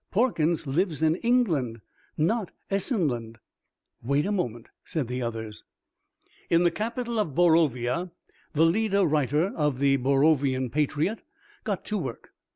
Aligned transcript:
"Porkins 0.11 0.65
lives 0.65 1.03
in 1.03 1.15
England, 1.17 1.79
not 2.17 2.51
Essenland_." 2.71 3.37
"Wait 4.01 4.25
a 4.25 4.31
moment," 4.31 4.69
said 4.83 5.07
the 5.07 5.21
others.) 5.21 5.63
In 6.49 6.63
the 6.63 6.71
capital 6.71 7.19
of 7.19 7.35
Borovia 7.35 8.09
the 8.53 8.65
leader 8.65 9.05
writer 9.05 9.53
of 9.55 9.77
the 9.77 9.97
"Borovian 9.99 10.71
Patriot" 10.71 11.21
got 11.65 11.85
to 11.85 11.99
work. 11.99 12.31